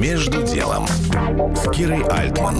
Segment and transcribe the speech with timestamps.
[0.00, 0.86] Между делом
[1.54, 2.56] с Кирой Альтман.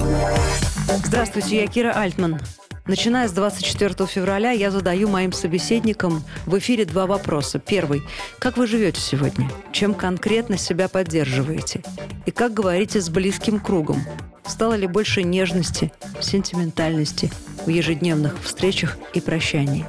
[1.03, 2.39] Здравствуйте, я Кира Альтман.
[2.85, 7.57] Начиная с 24 февраля я задаю моим собеседникам в эфире два вопроса.
[7.57, 8.03] Первый.
[8.37, 9.49] Как вы живете сегодня?
[9.71, 11.81] Чем конкретно себя поддерживаете?
[12.27, 14.03] И как говорите с близким кругом?
[14.45, 17.31] Стало ли больше нежности, сентиментальности
[17.65, 19.87] в ежедневных встречах и прощаниях?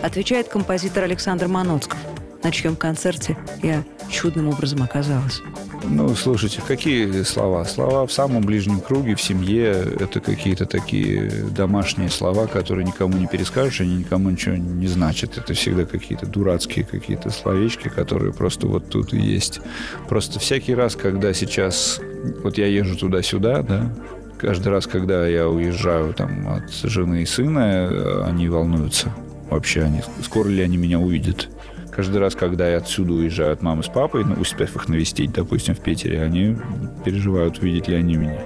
[0.00, 1.98] Отвечает композитор Александр Маноцков,
[2.42, 5.42] на чьем концерте я чудным образом оказалась.
[5.88, 7.64] Ну, слушайте, какие слова?
[7.64, 9.84] Слова в самом ближнем круге, в семье.
[10.00, 15.36] Это какие-то такие домашние слова, которые никому не перескажешь, они никому ничего не значат.
[15.38, 19.60] Это всегда какие-то дурацкие какие-то словечки, которые просто вот тут и есть.
[20.08, 22.00] Просто всякий раз, когда сейчас...
[22.42, 23.92] Вот я езжу туда-сюда, да,
[24.38, 29.14] каждый раз, когда я уезжаю там от жены и сына, они волнуются.
[29.50, 31.48] Вообще, они, скоро ли они меня увидят?
[31.94, 35.76] Каждый раз, когда я отсюда уезжаю от мамы с папой, ну, успев их навестить, допустим,
[35.76, 36.56] в Питере, они
[37.04, 38.40] переживают, увидят ли они меня.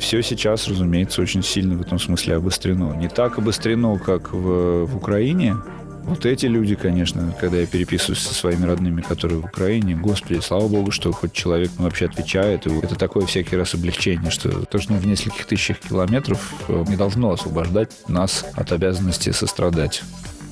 [0.00, 2.94] Все сейчас, разумеется, очень сильно в этом смысле обострено.
[2.96, 5.56] Не так обострено, как в, в Украине.
[6.04, 10.68] Вот эти люди, конечно, когда я переписываюсь со своими родными, которые в Украине, господи, слава
[10.68, 12.66] богу, что хоть человек ну, вообще отвечает.
[12.66, 16.84] И это такое всякий раз облегчение, что то, что мы в нескольких тысячах километров, э,
[16.88, 20.02] не должно освобождать нас от обязанности сострадать.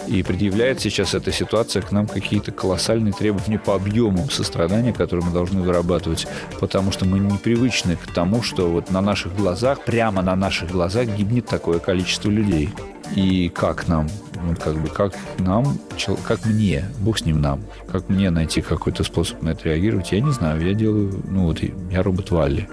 [0.07, 5.33] И предъявляет сейчас эта ситуация к нам какие-то колоссальные требования по объему сострадания, которые мы
[5.33, 6.27] должны вырабатывать,
[6.61, 10.71] потому что мы не привычны к тому, что вот на наших глазах, прямо на наших
[10.71, 12.71] глазах гибнет такое количество людей.
[13.15, 14.09] И как нам,
[14.43, 15.79] вот как бы, как нам,
[16.27, 20.21] как мне, бог с ним нам, как мне найти какой-то способ на это реагировать, я
[20.21, 22.69] не знаю, я делаю, ну вот, я робот Валли.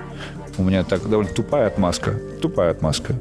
[0.58, 3.16] У меня так довольно тупая отмазка, тупая отмазка.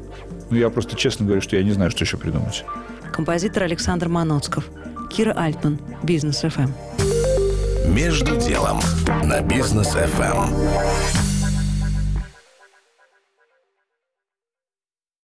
[0.49, 2.65] Ну, я просто честно говорю, что я не знаю, что еще придумать
[3.11, 4.65] композитор Александр Маноцков,
[5.09, 6.71] Кира Альтман, Бизнес ФМ.
[7.87, 8.79] Между делом
[9.23, 11.30] на Бизнес ФМ.